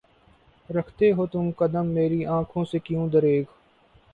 [0.69, 3.43] رکھتے ہو تم قدم میری آنکھوں سے کیوں دریغ؟